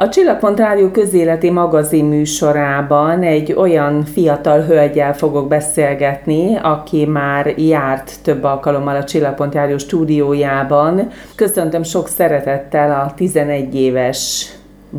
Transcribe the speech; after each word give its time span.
A 0.00 0.08
Csillagpont 0.08 0.58
Rádió 0.58 0.90
közéleti 0.90 1.50
magazin 1.50 2.04
műsorában 2.04 3.22
egy 3.22 3.52
olyan 3.52 4.04
fiatal 4.04 4.60
hölgyel 4.60 5.14
fogok 5.14 5.48
beszélgetni, 5.48 6.56
aki 6.56 7.06
már 7.06 7.46
járt 7.46 8.12
több 8.22 8.44
alkalommal 8.44 8.96
a 8.96 9.04
Csillagpont 9.04 9.54
Rádió 9.54 9.78
stúdiójában. 9.78 11.10
Köszöntöm 11.34 11.82
sok 11.82 12.08
szeretettel 12.08 13.00
a 13.00 13.14
11 13.14 13.74
éves 13.74 14.50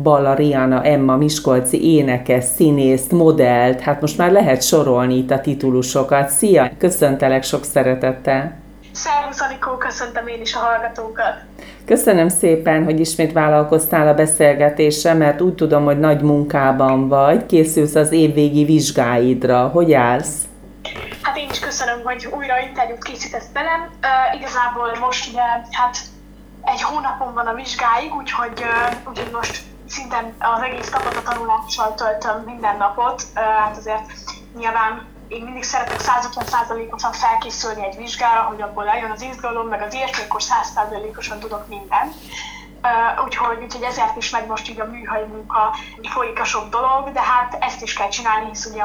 Ballariana 0.02 0.82
Emma 0.82 1.16
Miskolci 1.16 1.94
énekes, 1.94 2.44
színészt, 2.44 3.12
modellt, 3.12 3.80
hát 3.80 4.00
most 4.00 4.18
már 4.18 4.32
lehet 4.32 4.62
sorolni 4.62 5.16
itt 5.16 5.30
a 5.30 5.40
titulusokat. 5.40 6.28
Szia! 6.28 6.70
Köszöntelek 6.78 7.42
sok 7.42 7.64
szeretettel! 7.64 8.52
Szervusz 8.92 9.40
Anikó, 9.40 9.76
köszöntöm 9.76 10.26
én 10.26 10.40
is 10.40 10.54
a 10.54 10.58
hallgatókat! 10.58 11.51
Köszönöm 11.86 12.28
szépen, 12.28 12.84
hogy 12.84 13.00
ismét 13.00 13.32
vállalkoztál 13.32 14.08
a 14.08 14.14
beszélgetésre, 14.14 15.14
mert 15.14 15.40
úgy 15.40 15.54
tudom, 15.54 15.84
hogy 15.84 15.98
nagy 15.98 16.20
munkában 16.20 17.08
vagy, 17.08 17.46
készülsz 17.46 17.94
az 17.94 18.12
évvégi 18.12 18.64
vizsgáidra. 18.64 19.68
Hogy 19.68 19.92
állsz? 19.92 20.34
Hát 21.22 21.36
én 21.36 21.48
is 21.50 21.58
köszönöm, 21.58 22.00
hogy 22.04 22.28
újra 22.36 22.58
interjút 22.68 23.04
készítesz 23.04 23.46
velem. 23.52 23.80
Uh, 23.80 24.40
igazából 24.40 24.90
most 25.00 25.30
ugye, 25.30 25.42
hát 25.70 25.96
egy 26.64 26.82
hónapon 26.82 27.34
van 27.34 27.46
a 27.46 27.54
vizsgáig, 27.54 28.14
úgyhogy, 28.18 28.58
uh, 28.60 29.08
úgyhogy 29.08 29.30
most 29.32 29.62
szinte 29.88 30.32
az 30.38 30.62
egész 30.62 30.90
napot 30.90 31.16
a 31.16 31.30
tanulással 31.30 31.94
töltöm 31.94 32.42
minden 32.46 32.76
napot. 32.76 33.22
Uh, 33.34 33.42
hát 33.42 33.76
azért 33.76 34.06
nyilván 34.58 35.11
én 35.32 35.42
mindig 35.42 35.62
szeretek 35.62 36.00
150%-osan 36.00 37.12
felkészülni 37.12 37.84
egy 37.84 37.96
vizsgára, 37.96 38.40
hogy 38.40 38.62
abból 38.62 38.84
lejön 38.84 39.10
az 39.10 39.22
izgalom, 39.22 39.68
meg 39.68 39.82
az 39.82 39.94
ilyesmi, 39.94 40.24
akkor 40.24 40.40
100%-osan 40.42 41.38
tudok 41.38 41.68
mindent. 41.68 42.14
Uh, 42.82 43.24
úgyhogy, 43.24 43.58
úgyhogy 43.62 43.82
ezért 43.82 44.16
is 44.16 44.30
megy 44.30 44.46
most 44.46 44.70
így 44.70 44.80
a 44.80 44.84
műhely 44.84 45.24
munka, 45.32 45.74
folyik 46.02 46.40
a 46.40 46.44
sok 46.44 46.68
dolog, 46.70 47.12
de 47.12 47.20
hát 47.20 47.56
ezt 47.60 47.82
is 47.82 47.92
kell 47.92 48.08
csinálni, 48.08 48.48
hisz 48.48 48.66
ugye 48.66 48.82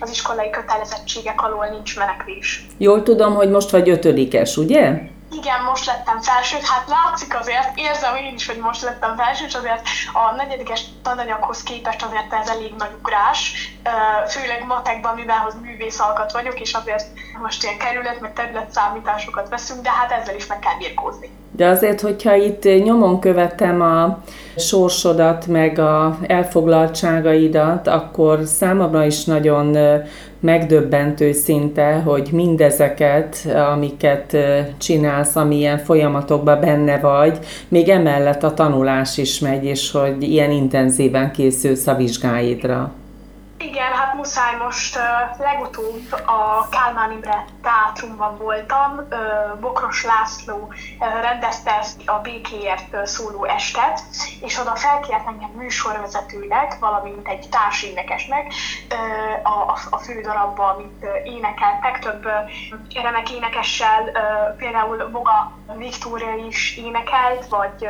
az 0.00 0.10
iskolai 0.10 0.50
kötelezettségek 0.50 1.42
alól 1.42 1.66
nincs 1.66 1.98
menekvés. 1.98 2.66
Jól 2.76 3.02
tudom, 3.02 3.34
hogy 3.34 3.50
most 3.50 3.70
vagy 3.70 3.88
ötödikes, 3.88 4.56
ugye? 4.56 5.00
Igen, 5.32 5.60
most 5.70 5.86
lettem 5.86 6.20
felső, 6.20 6.56
hát 6.62 6.88
látszik 6.88 7.38
azért, 7.40 7.68
érzem 7.74 8.16
én 8.16 8.34
is, 8.34 8.46
hogy 8.46 8.58
most 8.58 8.82
lettem 8.82 9.16
felső, 9.16 9.44
és 9.44 9.54
azért 9.54 9.82
a 10.12 10.34
negyedikes 10.36 10.84
tananyaghoz 11.02 11.62
képest 11.62 12.02
azért 12.02 12.32
ez 12.40 12.48
elég 12.48 12.74
nagy 12.78 12.94
ugrás, 12.98 13.38
főleg 14.28 14.64
matekban, 14.66 15.14
mivel 15.14 15.52
művész 15.62 16.00
alkat 16.00 16.32
vagyok, 16.32 16.60
és 16.60 16.72
azért 16.72 17.06
most 17.42 17.62
ilyen 17.62 17.78
kerület, 17.78 18.20
meg 18.20 18.32
terület 18.32 18.70
számításokat 18.70 19.48
veszünk, 19.48 19.82
de 19.82 19.90
hát 19.90 20.12
ezzel 20.12 20.34
is 20.34 20.46
meg 20.46 20.58
kell 20.58 20.76
birkózni. 20.78 21.30
De 21.52 21.66
azért, 21.66 22.00
hogyha 22.00 22.34
itt 22.34 22.62
nyomon 22.62 23.20
követem 23.20 23.80
a 23.80 24.18
sorsodat, 24.56 25.46
meg 25.46 25.78
a 25.78 26.18
elfoglaltságaidat, 26.26 27.86
akkor 27.86 28.40
számomra 28.44 29.04
is 29.04 29.24
nagyon 29.24 29.76
megdöbbentő 30.40 31.32
szinte, 31.32 31.92
hogy 31.92 32.28
mindezeket, 32.32 33.36
amiket 33.72 34.36
csinálsz, 34.78 35.36
amilyen 35.36 35.78
folyamatokban 35.78 36.60
benne 36.60 36.98
vagy, 36.98 37.38
még 37.68 37.88
emellett 37.88 38.42
a 38.42 38.54
tanulás 38.54 39.18
is 39.18 39.38
megy, 39.38 39.64
és 39.64 39.90
hogy 39.90 40.22
ilyen 40.22 40.50
intenzíven 40.50 41.32
készülsz 41.32 41.86
a 41.86 41.94
vizsgáidra. 41.94 42.92
Igen, 43.62 43.92
hát 43.92 44.14
muszáj 44.14 44.56
most 44.56 44.96
uh, 44.96 45.38
legutóbb 45.38 46.12
a 46.12 46.68
Kálmán 46.70 47.12
Imre 47.12 47.44
teátrumban 47.62 48.36
voltam, 48.38 49.08
Bokros 49.60 50.04
László 50.04 50.56
uh, 50.56 51.20
rendezte 51.22 51.76
ezt 51.78 52.08
a 52.08 52.20
békéért 52.20 53.06
szóló 53.06 53.44
estet, 53.44 54.00
és 54.40 54.58
oda 54.58 54.74
felkért 54.76 55.26
engem 55.26 55.50
műsorvezetőnek, 55.50 56.78
valamint 56.78 57.28
egy 57.28 57.48
társénekesnek 57.50 58.52
a, 59.42 59.78
a 59.90 59.96
fő 59.96 60.20
darabba, 60.20 60.66
amit 60.66 61.06
énekeltek, 61.24 61.98
több 61.98 62.28
remek 63.02 63.30
énekessel, 63.30 64.10
például 64.56 65.08
Boga 65.08 65.52
Viktória 65.76 66.34
is 66.34 66.76
énekelt, 66.76 67.46
vagy 67.48 67.88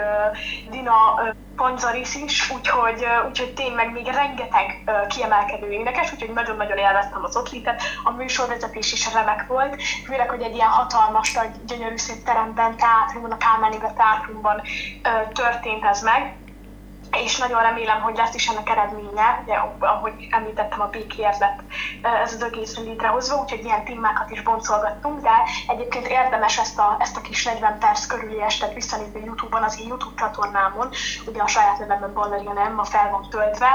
Dina 0.71 1.23
Panzaris 1.61 2.15
is, 2.15 2.51
úgyhogy, 2.51 3.07
úgyhogy 3.29 3.55
tényleg 3.55 3.93
még 3.93 4.07
rengeteg 4.07 4.91
kiemelkedő 5.09 5.71
énekes, 5.71 6.13
úgyhogy 6.13 6.33
nagyon-nagyon 6.33 6.79
élveztem 6.79 7.25
az 7.25 7.37
ott. 7.37 7.49
A 8.05 8.11
műsorvezetés 8.11 8.93
is 8.93 9.13
remek 9.15 9.47
volt, 9.47 9.83
főleg, 10.07 10.29
hogy 10.29 10.43
egy 10.43 10.55
ilyen 10.55 10.69
hatalmas, 10.69 11.33
nagy, 11.33 11.65
gyönyörű 11.67 11.97
szép 11.97 12.25
teremben, 12.25 12.77
teátrumban, 12.77 13.31
a 13.31 13.37
Kálmán 13.37 13.73
teátrumban 13.97 14.63
történt 15.33 15.85
ez 15.85 16.03
meg 16.03 16.37
és 17.13 17.39
nagyon 17.39 17.63
remélem, 17.63 18.01
hogy 18.01 18.17
lesz 18.17 18.35
is 18.35 18.49
ennek 18.49 18.69
eredménye, 18.69 19.43
ugye, 19.45 19.55
ahogy 19.79 20.29
említettem, 20.31 20.81
a 20.81 20.87
békéért 20.87 21.39
lett 21.39 21.61
ez 22.23 22.33
az 22.33 22.43
egész 22.43 22.77
létrehozva, 22.77 23.41
úgyhogy 23.41 23.65
ilyen 23.65 23.85
témákat 23.85 24.31
is 24.31 24.43
boncolgattunk, 24.43 25.21
de 25.21 25.31
egyébként 25.67 26.07
érdemes 26.07 26.59
ezt 26.59 26.79
a, 26.79 26.97
ezt 26.99 27.17
a 27.17 27.21
kis 27.21 27.45
40 27.45 27.79
perc 27.79 28.07
körüli 28.07 28.43
estet 28.43 28.75
visszanézni 28.75 29.25
YouTube-on, 29.25 29.63
az 29.63 29.81
én 29.81 29.87
YouTube 29.87 30.21
csatornámon, 30.21 30.89
ugye 31.27 31.43
a 31.43 31.47
saját 31.47 31.79
nevemben 31.79 32.13
Ballerina 32.13 32.53
nem, 32.53 32.75
ma 32.75 32.85
fel 32.85 33.11
van 33.11 33.29
töltve, 33.31 33.69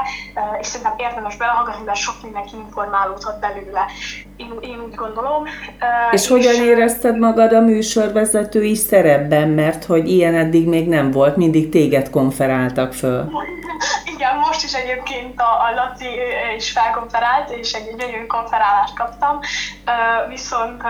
és 0.60 0.68
szerintem 0.68 0.98
érdemes 0.98 1.36
belehallgatni, 1.36 1.84
mert 1.84 2.00
sok 2.00 2.22
mindenki 2.22 2.56
informálódhat 2.56 3.40
belőle. 3.40 3.86
Én, 4.38 4.54
én 4.62 4.82
úgy 4.88 4.96
gondolom. 4.96 5.44
És, 6.12 6.22
és 6.22 6.28
hogyan 6.28 6.56
érezted 6.56 7.20
magad 7.20 7.54
a 7.54 7.62
műsorvezetői 7.62 8.76
szerepben, 8.76 9.50
mert 9.50 9.84
hogy 9.84 10.10
ilyen 10.10 10.36
eddig 10.36 10.68
még 10.68 10.88
nem 10.88 11.12
volt, 11.12 11.36
mindig 11.36 11.70
téged 11.70 12.10
konferáltak 12.10 12.94
föl? 12.94 13.30
Most 14.56 14.68
is 14.68 14.74
egyébként 14.74 15.40
a, 15.40 15.64
a 15.64 15.74
Laci 15.74 16.08
is 16.56 16.72
felkonferált, 16.72 17.50
és 17.50 17.74
egy 17.74 17.96
gyönyörű 17.96 18.26
konferálást 18.26 18.96
kaptam, 18.96 19.40
viszont, 20.28 20.84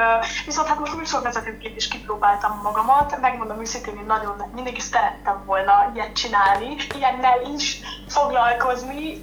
viszont 0.46 0.68
hát 0.68 0.80
most 0.80 0.96
műsorvezetőként 0.96 1.76
is 1.76 1.88
kipróbáltam 1.88 2.60
magamat, 2.64 3.20
megmondom 3.22 3.60
őszintén, 3.62 3.96
hogy 3.96 4.06
nagyon 4.06 4.44
mindig 4.54 4.78
is 4.78 4.84
szerettem 4.84 5.44
volna 5.46 5.92
ilyet 5.94 6.14
csinálni, 6.14 6.76
ilyennel 6.96 7.42
is 7.56 7.80
foglalkozni, 8.08 9.22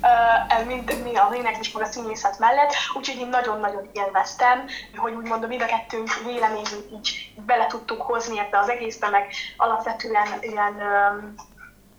uh, 0.59 0.67
mind, 0.67 1.03
mind 1.03 1.21
az 1.29 1.35
éneklés 1.37 1.73
meg 1.73 1.83
a 1.83 1.87
színészet 1.87 2.39
mellett, 2.39 2.75
úgyhogy 2.95 3.21
én 3.21 3.29
nagyon-nagyon 3.29 3.91
élveztem, 3.93 4.65
hogy 4.97 5.15
úgy 5.15 5.29
mondom, 5.29 5.49
mind 5.49 5.63
a 5.63 5.67
kettőnk 5.67 6.09
véleményét 6.25 6.89
így 6.93 7.33
bele 7.47 7.67
tudtuk 7.67 8.03
hozni 8.03 8.39
ebbe 8.39 8.59
az 8.59 8.69
egészbe, 8.69 9.09
meg 9.09 9.27
alapvetően 9.57 10.29
ilyen 10.41 10.75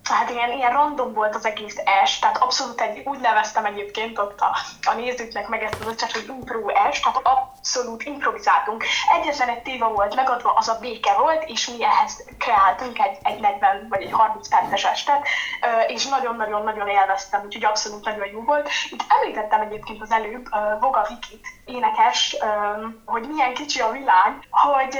tehát 0.08 0.30
ilyen, 0.30 0.52
ilyen 0.52 0.72
random 0.72 1.12
volt 1.12 1.34
az 1.34 1.46
egész 1.46 1.76
es, 2.02 2.18
tehát 2.18 2.36
abszolút 2.36 2.80
egy, 2.80 3.02
úgy 3.06 3.20
neveztem 3.20 3.64
egyébként 3.64 4.18
ott 4.18 4.40
a, 4.40 4.56
a 4.82 4.94
nézőknek 4.94 5.48
meg 5.48 5.62
ezt 5.62 5.80
az 5.80 5.86
ötlet, 5.86 6.12
hogy 6.12 6.24
impro 6.28 6.68
es, 6.68 7.00
tehát 7.00 7.20
abszolút 7.22 8.02
improvizáltunk. 8.02 8.84
Egyetlen 9.20 9.48
egy 9.48 9.62
téva 9.62 9.88
volt 9.88 10.14
megadva, 10.14 10.52
az 10.52 10.68
a 10.68 10.78
béke 10.80 11.12
volt, 11.12 11.42
és 11.42 11.68
mi 11.68 11.84
ehhez 11.84 12.24
kreáltunk 12.38 12.98
egy, 12.98 13.18
egy 13.22 13.40
40 13.40 13.86
vagy 13.88 14.02
egy 14.02 14.12
30 14.12 14.48
perces 14.48 14.84
estet, 14.84 15.26
és 15.86 16.06
nagyon-nagyon-nagyon 16.06 16.88
élveztem, 16.88 17.44
úgyhogy 17.44 17.64
abszolút 17.64 18.04
nagyon 18.04 18.26
jó 18.26 18.40
volt. 18.40 18.68
Itt 18.90 19.04
említettem 19.08 19.60
egyébként 19.60 20.02
az 20.02 20.10
előbb 20.10 20.48
Voga 20.80 21.06
Vikit, 21.08 21.46
énekes, 21.64 22.36
hogy 23.04 23.28
milyen 23.28 23.54
kicsi 23.54 23.80
a 23.80 23.90
világ, 23.90 24.48
hogy 24.50 24.98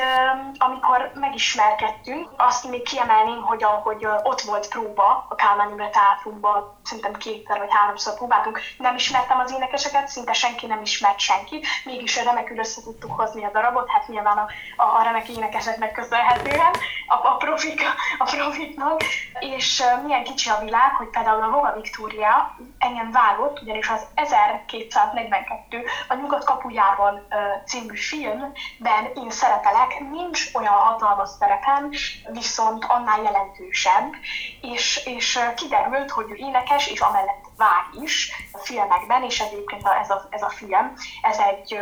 amikor 0.58 1.10
megismerkedtünk, 1.14 2.28
azt 2.36 2.70
még 2.70 2.82
kiemelném, 2.82 3.42
hogy 3.42 3.62
ahogy 3.62 4.06
ott 4.22 4.40
volt 4.40 4.68
pró 4.68 4.84
próba, 4.84 5.26
a 5.28 5.34
Kálmán 5.34 5.70
Imre 5.70 5.90
teátrumban 5.90 6.76
szerintem 6.82 7.12
kétszer 7.12 7.58
vagy 7.58 7.68
háromszor 7.70 8.14
próbáltunk. 8.14 8.60
Nem 8.78 8.94
ismertem 8.94 9.38
az 9.38 9.52
énekeseket, 9.52 10.08
szinte 10.08 10.32
senki 10.32 10.66
nem 10.66 10.82
ismert 10.82 11.18
senkit, 11.18 11.66
mégis 11.84 12.24
remekül 12.24 12.58
össze 12.58 12.82
tudtuk 12.82 13.20
hozni 13.20 13.44
a 13.44 13.50
darabot, 13.50 13.90
hát 13.90 14.08
nyilván 14.08 14.36
a, 14.36 14.46
a, 14.76 15.02
remek 15.02 15.28
énekeseknek 15.28 15.92
köszönhetően, 15.92 16.72
a, 17.06 17.14
a, 17.26 17.36
profik, 17.36 17.82
a 18.18 18.24
profiknak. 18.24 19.00
És 19.40 19.82
milyen 20.04 20.24
kicsi 20.24 20.48
a 20.48 20.60
világ, 20.60 20.94
hogy 20.96 21.08
például 21.08 21.42
a 21.42 21.50
Voga 21.50 21.72
Viktória 21.72 22.56
engem 22.78 23.10
vágott, 23.10 23.62
ugyanis 23.62 23.88
az 23.88 24.06
1242 24.14 25.84
a 26.08 26.14
Nyugat 26.14 26.44
kapujáról 26.54 27.26
uh, 27.30 27.64
című 27.66 27.96
filmben 27.96 29.04
én 29.14 29.30
szerepelek, 29.30 30.00
nincs 30.10 30.54
olyan 30.54 30.72
hatalmas 30.72 31.28
szerepem, 31.38 31.90
viszont 32.32 32.84
annál 32.88 33.22
jelentősebb, 33.22 34.12
és 34.60 35.02
és, 35.04 35.38
kiderült, 35.56 36.10
hogy 36.10 36.30
ő 36.30 36.34
énekes, 36.34 36.86
és 36.86 37.00
amellett 37.00 37.44
vág 37.56 38.02
is 38.02 38.32
a 38.52 38.58
filmekben, 38.58 39.22
és 39.22 39.40
egyébként 39.40 39.86
ez 39.86 40.10
a, 40.10 40.26
ez 40.30 40.42
a 40.42 40.48
film, 40.48 40.92
ez 41.22 41.38
egy, 41.38 41.78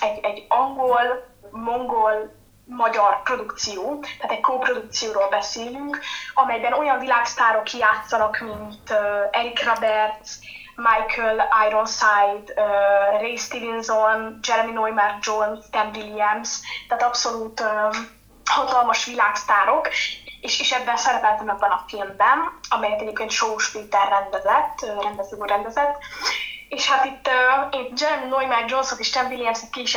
egy, 0.00 0.24
egy 0.24 0.46
angol, 0.48 1.32
mongol, 1.50 2.42
magyar 2.66 3.22
produkció, 3.22 4.04
tehát 4.18 4.36
egy 4.36 4.40
kóprodukcióról 4.40 5.28
beszélünk, 5.28 6.00
amelyben 6.34 6.72
olyan 6.72 6.98
világsztárok 6.98 7.72
játszanak, 7.72 8.38
mint 8.38 8.90
Eric 9.30 9.64
Roberts, 9.64 10.30
Michael 10.76 11.48
Ironside, 11.68 12.52
uh, 12.56 13.20
Ray 13.20 13.36
Stevenson, 13.36 14.38
Jeremy 14.42 14.72
Neumark 14.72 15.24
Jones, 15.24 15.58
Tim 15.70 15.90
Williams, 15.94 16.60
tehát 16.88 17.04
abszolút 17.04 17.60
uh, 17.60 17.96
hatalmas 18.44 19.04
világsztárok, 19.04 19.88
és, 20.40 20.60
és 20.60 20.72
ebben 20.72 20.96
szerepeltem 20.96 21.48
ebben 21.48 21.70
a 21.70 21.84
filmben, 21.86 22.38
amelyet 22.68 23.00
egyébként 23.00 23.30
Sós 23.30 23.70
Péter 23.70 24.08
rendezett, 24.08 25.00
rendező 25.02 25.36
rendezett, 25.46 25.98
és 26.74 26.90
hát 26.90 27.04
itt 27.04 27.28
uh, 27.28 27.80
én 27.80 27.92
Jeremy 27.96 28.28
Neumann 28.28 28.68
Johnson 28.68 28.98
és 28.98 29.10
Tim 29.10 29.26
Williams-et 29.26 29.70
ki 29.70 29.80
is 29.80 29.96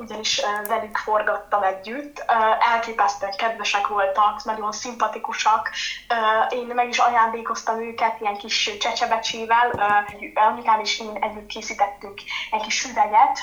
ugyanis 0.00 0.38
uh, 0.38 0.68
velük 0.68 0.96
forgattam 0.96 1.62
együtt. 1.62 2.24
Uh, 2.28 2.72
elképesztően 2.72 3.36
kedvesek 3.36 3.86
voltak, 3.86 4.44
nagyon 4.44 4.72
szimpatikusak. 4.72 5.70
Uh, 6.10 6.58
én 6.58 6.66
meg 6.66 6.88
is 6.88 6.98
ajándékoztam 6.98 7.80
őket 7.80 8.20
ilyen 8.20 8.36
kis 8.36 8.76
csecsebecsével. 8.80 9.70
Uh, 9.72 10.46
anyukám 10.46 10.80
és 10.80 11.00
én 11.00 11.16
együtt 11.20 11.46
készítettünk 11.46 12.20
egy 12.50 12.62
kis 12.62 12.84
üveget, 12.84 13.38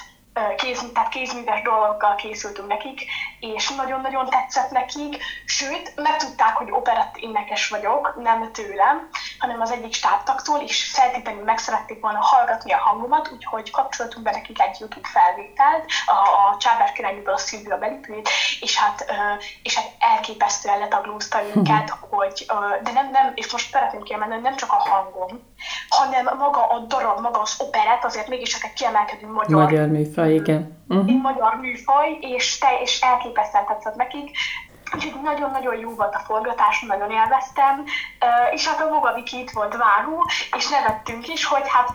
kéz, 0.55 0.85
tehát 0.93 1.09
kézműves 1.09 1.61
dolgokkal 1.61 2.15
készültünk 2.15 2.67
nekik, 2.67 3.05
és 3.39 3.69
nagyon-nagyon 3.69 4.29
tetszett 4.29 4.71
nekik, 4.71 5.23
sőt, 5.45 5.93
megtudták, 5.95 6.55
hogy 6.55 6.71
operett 6.71 7.17
énekes 7.17 7.69
vagyok, 7.69 8.15
nem 8.21 8.51
tőlem, 8.51 9.09
hanem 9.39 9.61
az 9.61 9.71
egyik 9.71 9.93
stábtaktól, 9.93 10.59
és 10.59 10.91
feltétlenül 10.91 11.43
meg 11.43 11.57
szerették 11.57 12.01
volna 12.01 12.19
hallgatni 12.21 12.71
a 12.71 12.77
hangomat, 12.77 13.31
úgyhogy 13.31 13.71
kapcsoltunk 13.71 14.25
be 14.25 14.31
nekik 14.31 14.61
egy 14.61 14.79
YouTube 14.79 15.07
felvételt, 15.07 15.85
a, 16.05 16.11
a 16.11 16.57
Csábár 16.57 16.91
királynőből 16.91 17.33
a 17.33 17.37
Szilvia 17.37 17.77
belépőjét, 17.77 18.29
és 18.59 18.77
hát, 18.77 19.05
és 19.63 19.75
hát 19.75 19.91
elképesztően 19.99 20.79
letaglózta 20.79 21.45
őket, 21.55 21.89
hogy, 22.09 22.45
de 22.83 22.91
nem, 22.91 23.09
nem, 23.11 23.31
és 23.35 23.51
most 23.51 23.71
szeretném 23.71 24.03
kiemelni, 24.03 24.37
nem 24.41 24.55
csak 24.55 24.71
a 24.71 24.89
hangom, 24.89 25.52
hanem 25.89 26.37
maga 26.37 26.65
a 26.65 26.79
darab, 26.79 27.19
maga 27.19 27.39
az 27.41 27.55
operett, 27.57 28.03
azért 28.03 28.27
mégis 28.27 28.53
egy 28.53 28.73
kiemelkedő 28.73 29.27
magyar, 29.27 29.61
magyar 29.61 29.87
műfaj 29.87 30.33
igen. 30.33 30.83
Uh-huh. 30.87 31.21
Magyar 31.21 31.55
műfaj, 31.61 32.17
és, 32.21 32.57
te, 32.57 32.67
és 32.81 33.01
elképesztően 33.01 33.65
tetszett 33.65 33.95
nekik. 33.95 34.37
Úgyhogy 34.95 35.21
nagyon-nagyon 35.23 35.75
jó 35.79 35.89
volt 35.95 36.15
a 36.15 36.21
forgatás, 36.27 36.85
nagyon 36.87 37.11
élveztem, 37.11 37.83
és 38.51 38.67
hát 38.67 38.81
a 38.81 38.89
Voga 38.89 39.13
Viki 39.13 39.39
itt 39.39 39.51
volt 39.51 39.75
vágó, 39.77 40.17
és 40.57 40.69
nevettünk 40.69 41.27
is, 41.27 41.45
hogy 41.45 41.65
hát 41.75 41.87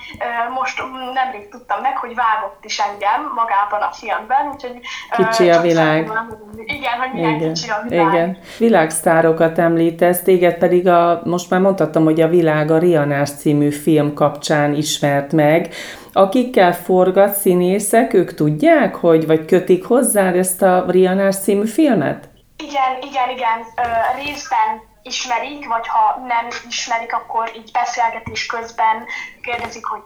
most 0.55 0.83
nemrég 1.15 1.49
tudtam 1.49 1.81
meg, 1.81 1.97
hogy 1.97 2.15
vágott 2.15 2.65
is 2.65 2.79
engem 2.79 3.21
magában 3.35 3.81
a 3.81 3.93
filmben, 3.93 4.45
úgyhogy... 4.53 4.81
Kicsi 5.17 5.51
a 5.51 5.61
világ. 5.61 6.13
Igen, 6.65 6.99
hogy 7.01 7.13
milyen 7.13 7.35
igen, 7.35 7.53
kicsi 7.55 7.71
a 7.71 7.83
világ. 7.89 8.13
Igen. 8.13 8.39
Világsztárokat 8.59 9.59
említesz, 9.59 10.23
téged 10.23 10.55
pedig 10.59 10.89
a, 10.89 11.21
most 11.25 11.51
már 11.51 11.61
mondhatom, 11.61 12.05
hogy 12.05 12.21
a 12.21 12.29
Világ 12.29 12.71
a 12.71 12.79
Rianás 12.79 13.31
című 13.31 13.71
film 13.71 14.15
kapcsán 14.15 14.75
ismert 14.75 15.33
meg. 15.33 15.75
Akikkel 16.13 16.75
forgat 16.75 17.35
színészek, 17.35 18.13
ők 18.13 18.35
tudják, 18.35 18.95
hogy 18.95 19.27
vagy 19.27 19.45
kötik 19.45 19.85
hozzá 19.85 20.31
ezt 20.31 20.63
a 20.63 20.85
Rianás 20.89 21.37
című 21.37 21.67
filmet? 21.67 22.29
Igen, 22.67 22.93
igen, 23.03 23.29
igen. 23.31 23.59
Ö, 23.77 24.23
részben 24.23 24.89
ismerik, 25.03 25.69
vagy 25.75 25.87
ha 25.95 26.05
nem 26.33 26.47
ismerik, 26.69 27.13
akkor 27.13 27.45
így 27.59 27.71
beszélgetés 27.81 28.47
közben 28.47 28.97
kérdezik, 29.43 29.85
hogy, 29.93 30.05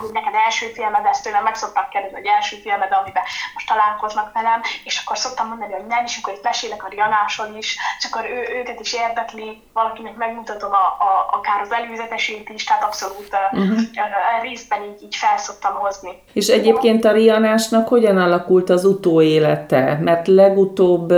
hogy 0.00 0.12
neked 0.12 0.34
első 0.46 0.66
filmed, 0.76 1.04
ezt 1.12 1.22
tőlem 1.24 1.42
meg 1.42 1.54
szoktak 1.54 1.88
kérdezni, 1.88 2.16
hogy 2.20 2.30
első 2.36 2.56
filmed, 2.64 2.92
amiben 2.98 3.26
most 3.54 3.68
találkoznak 3.72 4.28
velem, 4.38 4.60
és 4.88 4.94
akkor 5.02 5.16
szoktam 5.18 5.48
mondani, 5.48 5.72
hogy 5.72 5.86
nem, 5.94 6.04
és 6.08 6.14
akkor 6.18 6.32
itt 6.34 6.48
mesélek 6.50 6.84
a 6.84 6.92
Rianásról 6.94 7.50
is, 7.62 7.68
és 7.98 8.04
akkor 8.08 8.24
ő, 8.36 8.38
őket 8.58 8.80
is 8.80 8.92
érdekli, 9.04 9.48
valakinek 9.72 10.16
megmutatom 10.16 10.72
a, 10.84 10.86
a, 11.08 11.12
akár 11.38 11.60
az 11.60 11.72
előzetesét 11.78 12.48
is, 12.56 12.64
tehát 12.64 12.84
abszolút 12.84 13.30
uh-huh. 13.52 13.78
részben 14.42 14.80
így, 14.82 15.02
így 15.06 15.16
felszoktam 15.16 15.74
hozni. 15.84 16.12
És 16.32 16.46
egyébként 16.48 17.04
a 17.04 17.12
Rianásnak 17.12 17.88
hogyan 17.88 18.18
alakult 18.18 18.68
az 18.70 18.84
utóélete? 18.84 19.98
Mert 20.00 20.26
legutóbb 20.26 21.12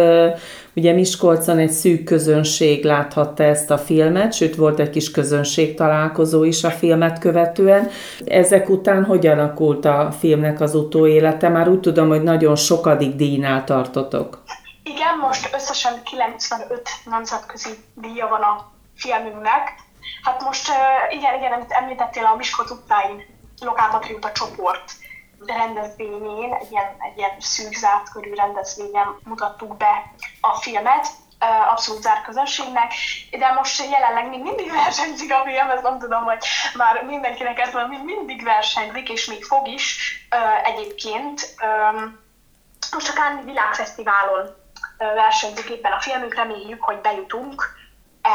Ugye 0.78 0.92
Miskolcon 0.92 1.58
egy 1.58 1.70
szűk 1.70 2.04
közönség 2.04 2.84
láthatta 2.84 3.42
ezt 3.42 3.70
a 3.70 3.78
filmet, 3.78 4.32
sőt 4.32 4.56
volt 4.56 4.78
egy 4.78 4.90
kis 4.90 5.10
közönség 5.10 5.76
találkozó 5.76 6.44
is 6.44 6.64
a 6.64 6.70
filmet 6.70 7.18
követően. 7.18 7.90
Ezek 8.24 8.68
után 8.68 9.04
hogyan 9.04 9.38
alakult 9.38 9.84
a 9.84 10.12
filmnek 10.18 10.60
az 10.60 10.74
utóélete? 10.74 11.48
Már 11.48 11.68
úgy 11.68 11.80
tudom, 11.80 12.08
hogy 12.08 12.22
nagyon 12.22 12.56
sokadik 12.56 13.14
díjnál 13.14 13.64
tartotok. 13.64 14.42
Igen, 14.82 15.18
most 15.20 15.54
összesen 15.54 15.92
95 16.04 16.88
nemzetközi 17.10 17.70
díja 17.94 18.26
van 18.28 18.40
a 18.40 18.70
filmünknek. 18.96 19.74
Hát 20.22 20.42
most 20.44 20.68
igen, 21.10 21.34
igen, 21.38 21.52
amit 21.52 21.70
említettél, 21.70 22.24
a 22.24 22.36
Miskolc 22.36 22.70
utcáin 22.70 23.24
lokálpatrióta 23.60 24.32
csoport 24.32 24.84
rendezvényén, 25.46 26.54
egy 26.54 26.70
ilyen, 26.70 26.96
egy 26.98 27.16
ilyen 27.16 27.40
szűk 27.40 27.74
zárt 27.74 28.10
körű 28.12 28.34
rendezvényen 28.34 29.18
mutattuk 29.24 29.76
be 29.76 30.12
a 30.40 30.54
filmet, 30.60 31.06
abszolút 31.70 32.02
zárt 32.02 32.24
közönségnek, 32.24 32.92
de 33.30 33.52
most 33.52 33.90
jelenleg 33.90 34.28
még 34.28 34.42
mindig 34.42 34.72
versenyzik 34.72 35.32
a 35.32 35.42
film, 35.44 35.70
ezt 35.70 35.82
nem 35.82 35.98
tudom, 35.98 36.24
hogy 36.24 36.44
már 36.74 37.02
mindenkinek 37.04 37.58
ez 37.58 37.72
van, 37.72 37.88
mindig 37.88 38.44
versenyzik, 38.44 39.08
és 39.08 39.26
még 39.26 39.44
fog 39.44 39.68
is 39.68 39.98
egyébként. 40.64 41.54
Most 42.92 43.08
a 43.08 43.12
Cannes 43.12 43.44
Világfesztiválon 43.44 44.56
versenyzik 44.98 45.68
éppen 45.68 45.92
a 45.92 46.00
filmünk, 46.00 46.34
reméljük, 46.34 46.82
hogy 46.82 47.00
bejutunk 47.00 47.77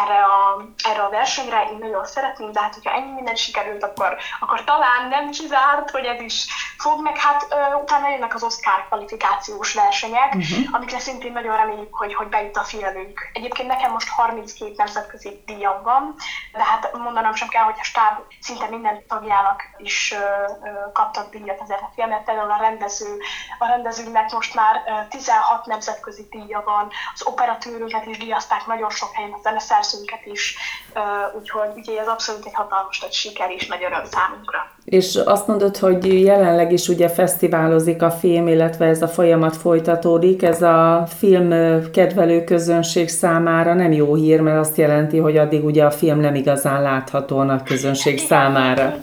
erre 0.02 0.20
a, 0.22 0.66
erre 0.90 1.02
a 1.02 1.10
versenyre, 1.10 1.64
én 1.72 1.78
nagyon 1.78 2.06
szeretném, 2.06 2.52
de 2.52 2.62
hát 2.62 2.74
hogyha 2.74 2.94
ennyi 2.94 3.12
minden 3.12 3.36
sikerült, 3.36 3.84
akkor, 3.84 4.18
akkor 4.40 4.64
talán 4.64 5.08
nem 5.10 5.30
kizárt, 5.30 5.90
hogy 5.90 6.06
ez 6.06 6.22
is 6.22 6.48
fog, 6.78 7.02
meg 7.02 7.18
hát 7.18 7.46
ö, 7.50 7.76
utána 7.76 8.10
jönnek 8.10 8.36
az 8.36 8.44
Oscar 8.44 8.86
kvalifikációs 8.88 9.74
versenyek, 9.74 10.34
uh-huh. 10.34 10.68
amikre 10.72 11.00
szintén 11.00 11.32
nagyon 11.32 11.58
reméljük, 11.58 11.96
hogy, 11.96 12.14
hogy 12.14 12.28
bejut 12.28 12.58
a 12.58 12.64
filmünk. 12.64 13.30
Egyébként 13.34 13.68
nekem 13.68 13.92
most 13.92 14.10
32 14.10 14.74
nemzetközi 14.78 15.44
díjam 15.46 15.82
van, 15.84 16.16
de 16.52 16.64
hát 16.64 16.98
mondanom 16.98 17.34
sem 17.34 17.48
kell, 17.48 17.64
hogy 17.64 17.80
a 17.80 17.84
stáb 17.84 18.20
szinte 18.42 18.68
minden 18.70 19.04
tagjának 19.08 19.64
is 19.78 20.12
ö, 20.12 20.18
ö, 20.18 20.92
kaptak 20.94 21.30
díjat 21.30 21.62
ezért 21.62 21.82
a 21.82 21.92
filmet, 21.96 22.24
például 22.24 22.52
a 22.52 22.62
rendező, 22.62 23.18
a 23.60 23.68
rendezőnek 23.68 24.32
most 24.32 24.56
már 24.56 24.84
ö, 24.88 25.08
16 25.10 25.66
nemzetközi 25.66 26.28
díja 26.30 26.62
van, 26.66 26.92
az 27.14 27.26
operatőrünket 27.26 28.06
is 28.06 28.18
díjazták 28.18 28.66
nagyon 28.66 28.90
sok 28.90 29.14
helyen, 29.14 29.32
a 29.32 29.60
zeneszerzőnket 29.84 30.26
is, 30.26 30.56
úgyhogy 31.40 31.70
ugye 31.76 32.00
ez 32.00 32.08
abszolút 32.08 32.46
egy 32.46 32.54
hatalmas 32.54 33.02
nagy 33.02 33.12
siker 33.12 33.52
és 33.52 33.68
nagy 33.68 33.84
öröm 33.84 34.04
számunkra. 34.12 34.72
És 34.86 35.16
azt 35.26 35.48
mondod, 35.48 35.78
hogy 35.78 36.24
jelenleg 36.24 36.72
is 36.72 36.88
ugye 36.88 37.10
fesztiválozik 37.10 38.02
a 38.02 38.12
film, 38.12 38.48
illetve 38.48 38.86
ez 38.86 39.02
a 39.02 39.08
folyamat 39.08 39.58
folytatódik. 39.58 40.44
Ez 40.44 40.62
a 40.62 41.08
film 41.18 41.50
kedvelő 41.92 42.44
közönség 42.44 43.10
számára 43.10 43.74
nem 43.74 43.92
jó 43.92 44.16
hír, 44.16 44.42
mert 44.42 44.60
azt 44.60 44.78
jelenti, 44.78 45.18
hogy 45.18 45.38
addig 45.38 45.66
ugye 45.66 45.84
a 45.86 45.92
film 45.92 46.20
nem 46.20 46.36
igazán 46.36 46.82
látható 46.82 47.40
a 47.40 47.62
közönség 47.66 48.20
számára. 48.20 48.96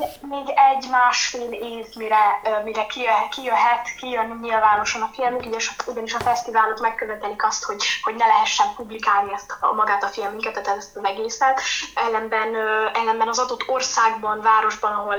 Egy-másfél 0.81 1.53
év, 1.53 1.87
mire, 1.95 2.41
mire 2.65 2.87
kijöhet, 3.31 3.95
kijön 3.99 4.39
nyilvánosan 4.43 5.03
a 5.03 5.11
film, 5.13 5.35
ugyanis, 5.35 5.71
ugyanis 5.87 6.15
a 6.15 6.21
fesztiválok 6.21 6.81
megkövetelik 6.81 7.45
azt, 7.45 7.65
hogy, 7.65 7.85
hogy 8.03 8.15
ne 8.15 8.27
lehessen 8.27 8.67
publikálni 8.77 9.33
ezt 9.33 9.57
a, 9.61 9.73
magát 9.73 10.03
a 10.03 10.07
filmünket, 10.07 10.63
tehát 10.63 10.79
ezt 10.79 10.97
az 10.97 11.05
egészet. 11.05 11.61
Ellenben, 11.95 12.55
ellenben 12.95 13.29
az 13.29 13.39
adott 13.39 13.69
országban, 13.69 14.41
városban, 14.41 14.93
ahol 14.93 15.19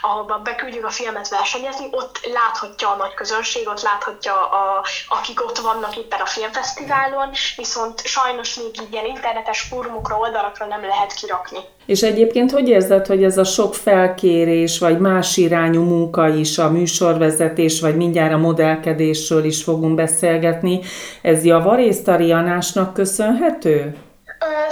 ahol 0.00 0.38
beküldjük 0.38 0.84
a 0.84 0.90
filmet 0.90 1.28
versenyezni, 1.28 1.88
ott 1.90 2.20
láthatja 2.32 2.90
a 2.90 2.96
nagy 2.96 3.14
közönség, 3.14 3.68
ott 3.68 3.82
láthatja, 3.82 4.50
a, 4.50 4.84
akik 5.08 5.44
ott 5.44 5.58
vannak 5.58 5.96
éppen 5.96 6.20
a 6.20 6.26
filmfesztiválon, 6.26 7.30
viszont 7.56 8.06
sajnos 8.06 8.54
még 8.54 8.70
ilyen 8.90 9.06
internetes 9.06 9.60
fórumokra, 9.60 10.18
oldalakra 10.18 10.66
nem 10.66 10.82
lehet 10.82 11.12
kirakni. 11.12 11.58
És 11.86 12.02
egyébként 12.02 12.50
hogy 12.50 12.68
érzed, 12.68 13.06
hogy 13.06 13.24
ez 13.24 13.38
a 13.38 13.44
sok 13.44 13.74
felkérés, 13.74 14.78
vagy 14.78 14.98
más 14.98 15.36
irányú 15.36 15.82
munka 15.82 16.28
is, 16.28 16.58
a 16.58 16.70
műsorvezetés, 16.70 17.80
vagy 17.80 17.96
mindjárt 17.96 18.32
a 18.32 18.38
modellkedésről 18.38 19.44
is 19.44 19.62
fogunk 19.62 19.94
beszélgetni, 19.94 20.80
ez 21.22 21.44
javarészt 21.44 22.08
a 22.08 22.16
Rianásnak 22.16 22.94
köszönhető? 22.94 23.94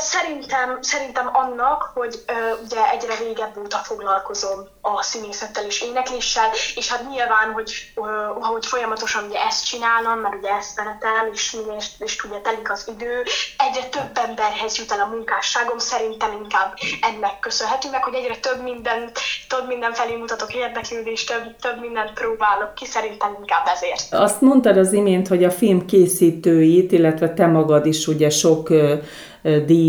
Szerintem, 0.00 0.78
szerintem 0.80 1.30
annak, 1.32 1.90
hogy 1.94 2.14
ö, 2.26 2.32
ugye 2.64 2.90
egyre 2.94 3.14
régebb 3.24 3.54
óta 3.62 3.76
foglalkozom 3.76 4.58
a 4.80 5.02
színészettel 5.02 5.64
és 5.64 5.82
énekléssel, 5.82 6.48
és 6.74 6.90
hát 6.92 7.08
nyilván, 7.10 7.52
hogy 7.52 7.70
ö, 7.94 8.00
ahogy 8.40 8.66
folyamatosan 8.66 9.24
ugye 9.28 9.40
ezt 9.48 9.66
csinálom, 9.66 10.18
mert 10.18 10.34
ugye 10.34 10.50
ezt 10.50 10.74
szeretem, 10.76 11.24
és, 11.32 11.56
és, 11.78 11.86
és 11.98 12.24
ugye 12.24 12.38
telik 12.38 12.70
az 12.70 12.90
idő, 12.94 13.22
egyre 13.66 13.84
több 13.96 14.12
emberhez 14.26 14.78
jut 14.78 14.92
el 14.92 15.00
a 15.00 15.12
munkásságom, 15.14 15.78
szerintem 15.78 16.32
inkább 16.42 16.70
ennek 17.10 17.38
köszönhető, 17.40 17.88
meg 17.90 18.02
hogy 18.04 18.14
egyre 18.14 18.36
több 18.36 18.62
minden, 18.62 19.10
több 19.48 19.66
minden 19.66 19.92
felé 19.92 20.14
mutatok 20.16 20.54
érdeklődést, 20.54 21.28
több, 21.32 21.56
több 21.60 21.80
mindent 21.80 22.12
próbálok 22.12 22.74
ki, 22.74 22.86
szerintem 22.86 23.36
inkább 23.40 23.66
ezért. 23.74 24.06
Azt 24.10 24.40
mondtad 24.40 24.76
az 24.76 24.92
imént, 24.92 25.28
hogy 25.28 25.44
a 25.44 25.50
film 25.50 25.86
készítőit, 25.86 26.92
illetve 26.92 27.34
te 27.34 27.46
magad 27.46 27.86
is 27.86 28.06
ugye 28.06 28.30
sok 28.30 28.68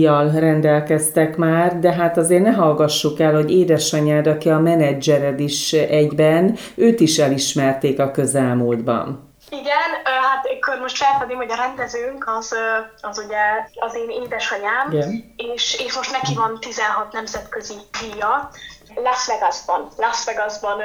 díjjal 0.02 0.32
rendelkeztek 0.32 1.36
már, 1.36 1.80
de 1.80 1.92
hát 1.92 2.18
azért 2.18 2.44
ne 2.44 2.52
hallgassuk 2.52 3.20
el, 3.20 3.34
hogy 3.34 3.52
édesanyád, 3.52 4.28
aki 4.28 4.50
a 4.50 4.60
menedzsered 4.60 5.40
is 5.40 5.74
egyben, 5.74 6.58
őt 6.76 7.00
is 7.00 7.18
elismerték 7.18 8.00
a 8.00 8.12
közelmúltban. 8.12 9.30
Igen, 9.50 9.92
hát 10.04 10.46
akkor 10.62 10.82
most 10.82 10.98
felfedem, 10.98 11.38
hogy 11.38 11.52
a 11.52 11.56
rendezőnk 11.56 12.24
az, 12.38 12.56
az 13.02 13.24
ugye 13.26 13.44
az 13.80 13.96
én 13.96 14.24
édesanyám, 14.24 14.92
Igen. 14.92 15.34
és, 15.54 15.82
és 15.86 15.96
most 15.96 16.12
neki 16.12 16.34
van 16.36 16.58
16 16.60 17.14
nemzetközi 17.14 17.74
díja, 18.00 18.50
Las 18.96 19.28
Vegasban, 19.28 19.88
Las 19.98 20.26
Vegasban 20.26 20.78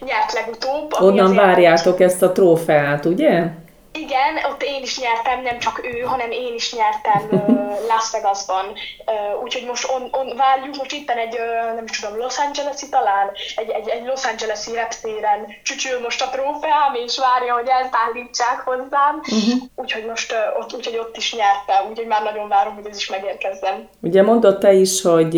nyert 0.00 0.32
legutóbb. 0.32 0.92
Onnan 1.00 1.34
várjátok 1.34 2.00
ezt 2.00 2.22
a 2.22 2.32
trófeát, 2.32 3.04
ugye? 3.04 3.50
Igen, 3.92 4.32
ott 4.50 4.62
én 4.62 4.82
is 4.82 4.98
nyertem, 4.98 5.42
nem 5.42 5.58
csak 5.58 5.80
ő, 5.92 6.00
hanem 6.00 6.30
én 6.30 6.54
is 6.54 6.74
nyertem 6.74 7.22
uh, 7.30 7.58
Las 7.90 8.10
Vegasban. 8.12 8.66
Uh, 8.66 9.42
úgyhogy 9.42 9.66
most 9.66 9.90
on, 9.94 10.02
on, 10.20 10.36
várjuk, 10.36 10.76
most 10.76 10.92
itt 10.92 11.10
egy, 11.10 11.34
uh, 11.34 11.74
nem 11.74 11.84
is 11.84 12.00
tudom, 12.00 12.18
Los 12.18 12.38
Angeles-i 12.38 12.88
talán, 12.88 13.26
egy, 13.56 13.70
egy, 13.70 13.88
egy 13.88 14.04
Los 14.06 14.24
Angeles-i 14.24 14.72
reptéren 14.74 15.40
csücsül 15.62 16.00
most 16.00 16.22
a 16.22 16.30
trófeám, 16.34 16.92
és 17.04 17.18
várja, 17.18 17.52
hogy 17.54 17.68
ezt 17.80 17.94
állítsák 18.04 18.58
hozzám. 18.64 19.14
Uh-huh. 19.18 19.62
Úgyhogy 19.74 20.06
most 20.06 20.32
uh, 20.32 20.60
ott, 20.60 20.74
úgyhogy 20.74 20.98
ott 20.98 21.16
is 21.16 21.34
nyertem, 21.40 21.90
úgyhogy 21.90 22.06
már 22.06 22.22
nagyon 22.22 22.48
várom, 22.48 22.74
hogy 22.74 22.86
ez 22.90 22.96
is 22.96 23.08
megérkezzen. 23.10 23.88
Ugye 24.00 24.22
mondott 24.22 24.60
te 24.60 24.72
is, 24.72 25.02
hogy 25.02 25.34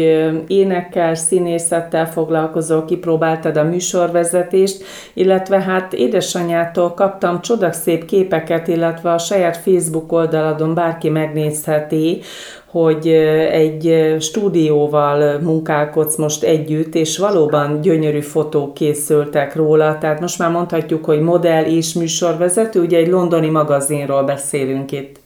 énekkel, 0.46 1.14
színészettel 1.14 2.06
foglalkozol, 2.10 2.84
kipróbáltad 2.84 3.56
a 3.56 3.62
műsorvezetést, 3.62 4.84
illetve 5.14 5.60
hát 5.60 5.92
édesanyától 5.92 6.94
kaptam 6.94 7.40
csodaszép 7.40 8.04
képek 8.04 8.43
képeket, 8.44 8.68
illetve 8.68 9.12
a 9.12 9.18
saját 9.18 9.56
Facebook 9.56 10.12
oldaladon 10.12 10.74
bárki 10.74 11.08
megnézheti, 11.08 12.22
hogy 12.70 13.08
egy 13.08 14.16
stúdióval 14.20 15.38
munkálkodsz 15.38 16.16
most 16.16 16.42
együtt, 16.42 16.94
és 16.94 17.18
valóban 17.18 17.80
gyönyörű 17.80 18.20
fotók 18.20 18.74
készültek 18.74 19.54
róla, 19.54 19.98
tehát 19.98 20.20
most 20.20 20.38
már 20.38 20.50
mondhatjuk, 20.50 21.04
hogy 21.04 21.20
modell 21.20 21.64
és 21.64 21.92
műsorvezető, 21.92 22.80
ugye 22.80 22.98
egy 22.98 23.08
londoni 23.08 23.48
magazinról 23.48 24.22
beszélünk 24.22 24.92
itt. 24.92 25.16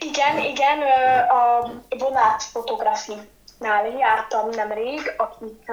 Igen, 0.00 0.50
igen, 0.52 0.78
a 1.28 1.70
vonát 1.98 2.42
fotografinál 2.52 3.98
jártam 3.98 4.48
nemrég, 4.56 5.00
akik 5.16 5.70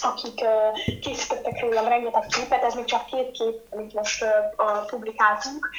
akik 0.00 0.40
uh, 0.40 0.98
készítettek 1.00 1.60
rólam 1.60 1.88
rengeteg 1.88 2.26
képet, 2.26 2.62
ez 2.62 2.74
még 2.74 2.84
csak 2.84 3.06
két 3.06 3.30
kép, 3.30 3.60
amit 3.70 3.92
most 3.92 4.24
publikáltunk, 4.86 5.70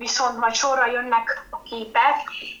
viszont 0.00 0.38
majd 0.38 0.54
sorra 0.54 0.86
jönnek 0.86 1.46
a 1.50 1.62
képek, 1.62 2.16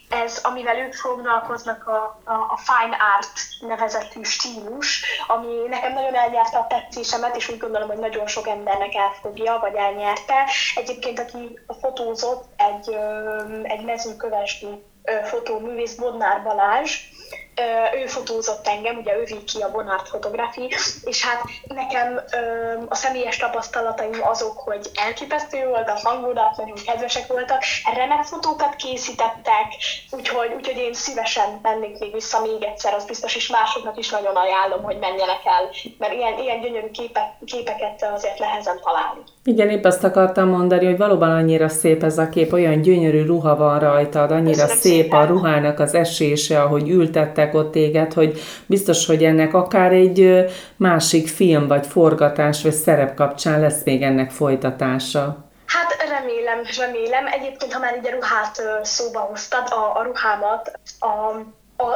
ez, 0.08 0.40
amivel 0.42 0.76
ők 0.76 0.94
foglalkoznak 0.94 1.86
a, 1.86 2.20
a, 2.24 2.32
a 2.32 2.56
fine 2.56 2.96
art 3.16 3.40
nevezetű 3.60 4.22
stílus, 4.22 5.04
ami 5.26 5.68
nekem 5.68 5.92
nagyon 5.92 6.14
elnyerte 6.14 6.58
a 6.58 6.66
tetszésemet, 6.66 7.36
és 7.36 7.48
úgy 7.48 7.58
gondolom, 7.58 7.88
hogy 7.88 7.98
nagyon 7.98 8.26
sok 8.26 8.48
embernek 8.48 8.94
elfogja, 8.94 9.58
vagy 9.60 9.74
elnyerte. 9.74 10.34
Egyébként, 10.74 11.18
aki 11.18 11.58
fotózott, 11.80 12.44
egy, 12.56 12.96
egy 13.62 13.84
mezőkövesdi 13.84 14.82
fotóművész 15.24 15.94
Bodnár 15.94 16.42
Balázs, 16.42 16.98
ő 18.02 18.06
fotózott 18.06 18.66
engem, 18.66 18.96
ugye 18.96 19.16
ő 19.16 19.24
ki 19.44 19.60
a 19.60 19.70
Bonart 19.70 20.08
Photography, 20.08 20.74
és 21.04 21.24
hát 21.26 21.42
nekem 21.64 22.20
a 22.88 22.94
személyes 22.94 23.36
tapasztalataim 23.36 24.18
azok, 24.22 24.58
hogy 24.58 24.90
elképesztő 24.94 25.66
volt 25.68 25.88
a 25.88 26.00
hangulat, 26.02 26.56
nagyon 26.56 26.76
kedvesek 26.86 27.26
voltak, 27.26 27.62
remek 27.94 28.22
fotókat 28.24 28.74
készítettek, 28.76 29.66
úgyhogy, 30.10 30.52
úgyhogy 30.56 30.76
én 30.76 30.94
szívesen 30.94 31.58
mennék 31.62 31.98
még 31.98 32.12
vissza 32.12 32.40
még 32.40 32.62
egyszer, 32.62 32.94
az 32.94 33.04
biztos, 33.04 33.36
és 33.36 33.48
másoknak 33.48 33.98
is 33.98 34.10
nagyon 34.10 34.36
ajánlom, 34.36 34.82
hogy 34.82 34.98
menjenek 34.98 35.42
el, 35.44 35.70
mert 35.98 36.12
ilyen, 36.12 36.38
ilyen 36.38 36.60
gyönyörű 36.60 36.90
képe, 36.90 37.36
képeket 37.44 38.06
azért 38.14 38.38
nehezen 38.38 38.80
találni. 38.84 39.20
Igen, 39.44 39.70
épp 39.70 39.84
azt 39.84 40.04
akartam 40.04 40.48
mondani, 40.48 40.84
hogy 40.84 40.96
valóban 40.96 41.30
annyira 41.30 41.68
szép 41.68 42.02
ez 42.02 42.18
a 42.18 42.28
kép, 42.28 42.52
olyan 42.52 42.80
gyönyörű 42.80 43.24
ruha 43.24 43.56
van 43.56 43.78
rajtad, 43.78 44.30
annyira 44.30 44.50
Köszönöm 44.50 44.76
szép 44.76 45.02
szépen. 45.02 45.20
a 45.20 45.24
ruhának 45.24 45.78
az 45.78 45.94
esése, 45.94 46.62
ahogy 46.62 46.88
ültettek 46.88 47.49
ott 47.54 47.72
téged, 47.72 48.12
hogy 48.12 48.40
biztos, 48.66 49.06
hogy 49.06 49.24
ennek 49.24 49.54
akár 49.54 49.92
egy 49.92 50.44
másik 50.76 51.28
film, 51.28 51.66
vagy 51.66 51.86
forgatás, 51.86 52.62
vagy 52.62 52.72
szerep 52.72 53.14
kapcsán 53.14 53.60
lesz 53.60 53.84
még 53.84 54.02
ennek 54.02 54.30
folytatása. 54.30 55.48
Hát 55.66 55.96
remélem, 56.08 56.62
remélem. 56.78 57.26
Egyébként, 57.26 57.72
ha 57.72 57.78
már 57.78 57.96
így 57.96 58.06
a 58.06 58.10
ruhát 58.10 58.62
szóba 58.82 59.18
hoztad, 59.18 59.68
a, 59.70 59.98
a 59.98 60.02
ruhámat, 60.02 60.78
a, 60.98 61.36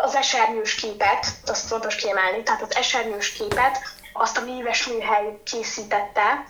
az 0.04 0.14
esernyős 0.14 0.74
képet, 0.74 1.26
azt 1.46 1.66
fontos 1.66 1.94
kiemelni, 1.94 2.42
tehát 2.42 2.62
az 2.62 2.76
esernyős 2.76 3.32
képet, 3.32 3.78
azt 4.12 4.38
a 4.38 4.44
műves 4.44 4.86
műhely 4.86 5.38
készítette, 5.44 6.44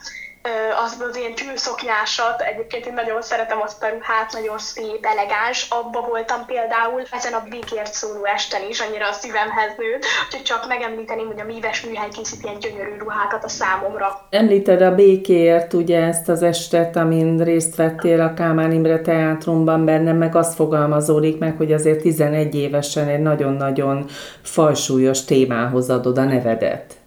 az 0.85 1.05
az 1.09 1.17
ilyen 1.17 1.35
tűlszoknyásat, 1.35 2.41
egyébként 2.41 2.87
én 2.87 2.93
nagyon 2.93 3.23
szeretem 3.23 3.61
azt 3.61 3.83
a 3.83 3.89
ruhát, 3.89 4.33
nagyon 4.33 4.59
szép, 4.59 5.07
elegáns, 5.15 5.67
abba 5.71 6.01
voltam 6.01 6.45
például 6.47 7.03
ezen 7.11 7.33
a 7.33 7.43
békért 7.51 7.93
szóló 7.93 8.25
esten 8.25 8.63
is, 8.69 8.81
annyira 8.81 9.09
a 9.09 9.13
szívemhez 9.13 9.73
nőtt, 9.77 10.05
úgyhogy 10.27 10.43
csak 10.43 10.69
megemlíteném, 10.69 11.27
hogy 11.27 11.41
a 11.41 11.45
Míves 11.45 11.81
Műhely 11.85 12.09
készít 12.09 12.43
ilyen 12.43 12.59
gyönyörű 12.59 12.97
ruhákat 12.99 13.45
a 13.45 13.49
számomra. 13.49 14.27
Említed 14.31 14.83
a 14.83 14.95
békért, 14.95 15.73
ugye 15.73 16.03
ezt 16.03 16.29
az 16.29 16.43
estet, 16.43 16.97
amin 16.97 17.39
részt 17.39 17.77
vettél 17.77 18.21
a 18.21 18.35
Kálmán 18.35 18.73
Imre 18.73 19.01
Teátrumban, 19.01 19.85
bennem 19.85 20.17
meg 20.17 20.37
azt 20.37 20.55
fogalmazódik 20.55 21.39
meg, 21.39 21.57
hogy 21.57 21.73
azért 21.73 22.01
11 22.01 22.55
évesen 22.55 23.09
egy 23.09 23.23
nagyon-nagyon 23.23 24.07
fajsúlyos 24.43 25.25
témához 25.25 25.91
adod 25.91 26.19
a 26.19 26.25
nevedet. 26.25 27.04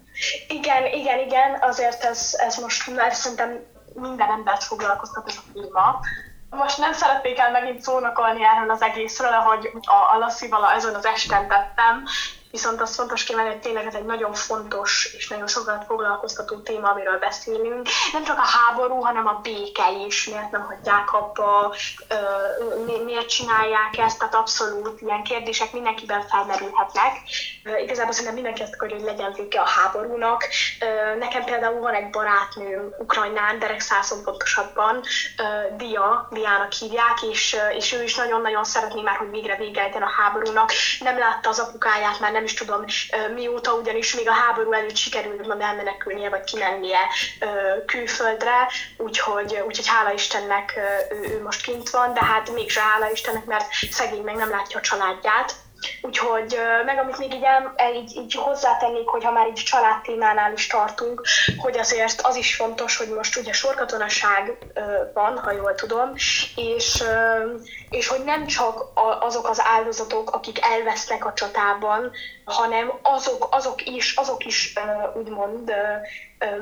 Igen, 0.47 0.85
igen, 0.85 1.19
igen, 1.19 1.57
azért 1.61 2.03
ez, 2.03 2.35
ez 2.37 2.57
most 2.57 2.95
már 2.95 3.13
szerintem 3.13 3.65
minden 3.93 4.29
embert 4.29 4.63
foglalkoztat 4.63 5.27
ez 5.27 5.35
a 5.35 5.51
téma. 5.53 5.99
Most 6.49 6.77
nem 6.77 6.93
szeretnék 6.93 7.39
el 7.39 7.51
megint 7.51 7.81
szónokolni 7.81 8.43
erről 8.43 8.69
az 8.69 8.81
egészről, 8.81 9.33
ahogy 9.33 9.69
a, 9.81 10.15
a 10.15 10.17
Lasszival 10.17 10.71
ezen 10.71 10.95
az 10.95 11.05
esten 11.05 11.47
tettem, 11.47 12.03
Viszont 12.51 12.81
az 12.81 12.95
fontos 12.95 13.23
kiemelni, 13.23 13.51
hogy 13.51 13.61
tényleg 13.61 13.85
ez 13.85 13.93
egy 13.93 14.05
nagyon 14.05 14.33
fontos 14.33 15.13
és 15.17 15.27
nagyon 15.27 15.47
sokat 15.47 15.85
foglalkoztató 15.85 16.57
téma, 16.57 16.89
amiről 16.89 17.19
beszélünk. 17.19 17.87
Nem 18.13 18.23
csak 18.23 18.37
a 18.37 18.41
háború, 18.41 18.99
hanem 18.99 19.27
a 19.27 19.39
béke 19.43 19.91
is, 20.05 20.27
miért 20.27 20.51
nem 20.51 20.61
hagyják 20.61 21.13
abba, 21.13 21.75
miért 23.05 23.29
csinálják 23.29 23.97
ezt, 23.97 24.19
tehát 24.19 24.35
abszolút 24.35 25.01
ilyen 25.01 25.23
kérdések 25.23 25.71
mindenkiben 25.71 26.27
felmerülhetnek. 26.27 27.11
Igazából 27.83 28.11
szerintem 28.11 28.33
mindenki 28.33 28.61
azt 28.61 28.73
akarja, 28.73 28.95
hogy 28.95 29.05
legyen 29.05 29.33
vége 29.33 29.59
a 29.59 29.67
háborúnak. 29.67 30.47
Nekem 31.19 31.43
például 31.43 31.79
van 31.79 31.93
egy 31.93 32.09
barátnőm 32.09 32.93
Ukrajnán, 32.99 33.59
Derekszászon 33.59 34.23
pontosabban, 34.23 35.03
Dia, 35.77 36.27
Diának 36.31 36.71
hívják, 36.71 37.21
és, 37.31 37.57
és 37.75 37.93
ő 37.93 38.03
is 38.03 38.15
nagyon-nagyon 38.15 38.63
szeretné 38.63 39.01
már, 39.01 39.15
hogy 39.15 39.29
végre 39.29 39.55
vége 39.55 39.85
a 39.93 40.21
háborúnak. 40.21 40.71
Nem 40.99 41.17
látta 41.17 41.49
az 41.49 41.59
apukáját, 41.59 42.19
már 42.19 42.31
nem 42.31 42.45
is 42.47 42.53
tudom 42.53 42.83
mióta, 43.33 43.73
ugyanis 43.73 44.15
még 44.15 44.27
a 44.29 44.31
háború 44.31 44.71
előtt 44.71 44.95
sikerült 44.95 45.61
elmenekülnie, 45.61 46.29
vagy 46.29 46.43
kimennie 46.43 46.99
külföldre, 47.85 48.67
úgyhogy, 48.97 49.61
úgyhogy 49.65 49.87
hála 49.87 50.11
Istennek 50.11 50.79
ő, 51.11 51.29
ő 51.29 51.41
most 51.43 51.61
kint 51.61 51.89
van, 51.89 52.13
de 52.13 52.23
hát 52.23 52.53
mégse 52.53 52.81
hála 52.81 53.11
Istennek, 53.11 53.45
mert 53.45 53.73
szegény 53.91 54.23
meg 54.23 54.35
nem 54.35 54.49
látja 54.49 54.77
a 54.77 54.81
családját, 54.81 55.55
Úgyhogy, 56.01 56.57
meg 56.85 56.97
amit 56.97 57.17
még 57.17 57.33
így, 57.33 57.43
el, 57.43 57.93
így, 57.93 58.15
így 58.15 58.33
hozzátennék, 58.33 59.07
hogy 59.07 59.23
ha 59.23 59.31
már 59.31 59.47
így 59.47 59.53
család 59.53 60.01
témánál 60.01 60.53
is 60.53 60.67
tartunk, 60.67 61.21
hogy 61.57 61.77
azért 61.77 62.21
az 62.21 62.35
is 62.35 62.55
fontos, 62.55 62.97
hogy 62.97 63.09
most 63.09 63.37
ugye 63.37 63.53
sorkatonaság 63.53 64.57
van, 65.13 65.37
ha 65.37 65.51
jól 65.51 65.75
tudom, 65.75 66.13
és, 66.55 67.03
és 67.89 68.07
hogy 68.07 68.23
nem 68.23 68.45
csak 68.45 68.85
azok 69.19 69.49
az 69.49 69.61
áldozatok, 69.63 70.31
akik 70.31 70.65
elvesznek 70.65 71.25
a 71.25 71.33
csatában, 71.33 72.11
hanem 72.45 72.99
azok, 73.01 73.47
azok 73.51 73.85
is, 73.85 74.15
azok 74.15 74.45
is 74.45 74.73
úgymond 75.13 75.71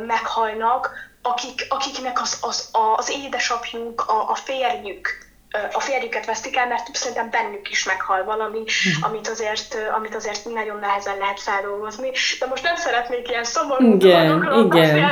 meghalnak, 0.05 0.91
akik, 1.21 1.65
akiknek 1.69 2.21
az, 2.21 2.37
az, 2.41 2.69
az 2.95 3.09
édesapjuk, 3.09 4.01
a, 4.01 4.29
a 4.29 4.35
férjük, 4.35 5.25
a 5.73 5.79
férjüket 5.79 6.25
vesztik 6.25 6.57
el, 6.57 6.67
mert 6.67 6.95
szerintem 6.95 7.29
bennük 7.29 7.69
is 7.69 7.85
meghal 7.85 8.23
valami, 8.23 8.59
uh-huh. 8.59 9.09
amit, 9.09 9.27
azért, 9.27 9.77
amit 9.97 10.15
azért 10.15 10.45
nagyon 10.53 10.77
nehezen 10.79 11.17
lehet 11.19 11.39
feldolgozni. 11.39 12.09
De 12.39 12.45
most 12.49 12.63
nem 12.63 12.75
szeretnék 12.75 13.29
ilyen 13.29 13.43
szomorú 13.43 13.93
igen, 13.93 14.47
igen. 14.65 15.03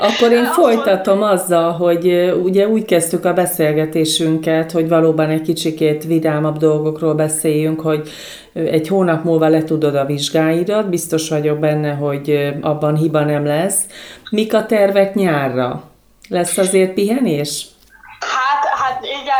Akkor 0.00 0.32
én 0.32 0.44
folytatom 0.44 1.22
azzal, 1.22 1.72
hogy 1.72 2.06
ugye 2.42 2.68
úgy 2.68 2.84
kezdtük 2.84 3.24
a 3.24 3.32
beszélgetésünket, 3.32 4.70
hogy 4.72 4.88
valóban 4.88 5.30
egy 5.30 5.42
kicsikét 5.42 6.04
vidámabb 6.04 6.56
dolgokról 6.56 7.14
beszéljünk, 7.14 7.80
hogy 7.80 8.10
egy 8.52 8.88
hónap 8.88 9.24
múlva 9.24 9.48
letudod 9.48 9.94
a 9.94 10.04
vizsgáidat, 10.04 10.88
biztos 10.88 11.28
vagyok 11.28 11.58
benne, 11.58 11.92
hogy 11.92 12.54
abban 12.60 12.96
hiba 12.96 13.20
nem 13.20 13.46
lesz. 13.46 13.84
Mik 14.30 14.54
a 14.54 14.66
tervek 14.66 15.14
nyárra? 15.14 15.82
Lesz 16.28 16.58
azért 16.58 16.94
pihenés? 16.94 17.66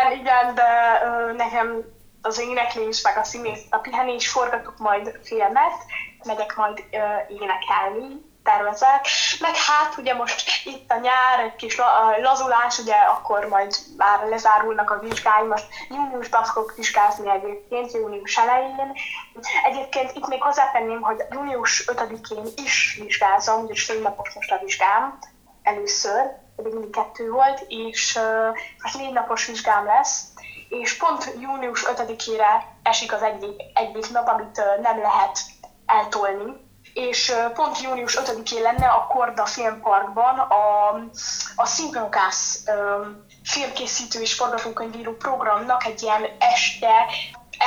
Igen, 0.00 0.18
igen, 0.18 0.54
de 0.54 1.00
ö, 1.04 1.32
nekem 1.32 1.84
az 2.22 2.40
éneklés, 2.40 3.02
meg 3.02 3.16
a 3.16 3.24
színész, 3.24 3.64
a 3.70 3.76
pihenés 3.76 4.28
forgatok 4.28 4.78
majd 4.78 5.18
filmet, 5.22 5.84
megyek 6.24 6.56
majd 6.56 6.84
ö, 6.90 7.34
énekelni, 7.34 8.28
tervezek. 8.42 9.06
Meg 9.40 9.56
hát 9.56 9.96
ugye 9.98 10.14
most 10.14 10.42
itt 10.64 10.90
a 10.90 10.98
nyár, 10.98 11.40
egy 11.40 11.56
kis 11.56 11.80
lazulás, 12.20 12.78
ugye 12.78 12.94
akkor 12.94 13.44
majd 13.44 13.74
már 13.96 14.28
lezárulnak 14.28 14.90
a 14.90 14.98
vizsgáim, 14.98 15.46
most 15.46 15.66
júniusban 15.88 16.44
fogok 16.44 16.74
vizsgázni 16.76 17.30
egyébként, 17.30 17.92
június 17.92 18.36
elején. 18.36 18.92
Egyébként 19.64 20.12
itt 20.14 20.26
még 20.26 20.42
hozzátenném, 20.42 21.00
hogy 21.00 21.22
június 21.30 21.84
5-én 21.86 22.46
is 22.56 22.98
vizsgázom, 23.02 23.66
és 23.68 23.84
fél 23.84 24.00
napos 24.00 24.34
most 24.34 24.52
a 24.52 24.58
vizsgám 24.64 25.18
először, 25.70 26.22
pedig 26.56 26.72
mindig 26.72 26.90
kettő 26.90 27.30
volt, 27.30 27.64
és 27.68 28.18
hát 28.78 28.94
négy 28.94 29.12
napos 29.12 29.46
vizsgám 29.46 29.84
lesz, 29.84 30.24
és 30.68 30.96
pont 30.96 31.34
június 31.40 31.84
5-ére 31.86 32.62
esik 32.82 33.12
az 33.12 33.22
egyik, 33.22 33.62
egyik 33.74 34.10
nap, 34.10 34.28
amit 34.28 34.62
nem 34.82 35.00
lehet 35.00 35.38
eltolni, 35.86 36.68
és 36.94 37.34
pont 37.54 37.80
június 37.80 38.18
5-én 38.20 38.62
lenne 38.62 38.86
a 38.86 39.06
Korda 39.06 39.46
Filmparkban 39.46 40.38
a, 40.38 40.88
a 41.56 41.66
Szinkronkász 41.66 42.64
filmkészítő 43.44 44.20
és 44.20 44.34
forgatókönyvíró 44.34 45.12
programnak 45.12 45.84
egy 45.84 46.02
ilyen 46.02 46.26
este 46.38 47.06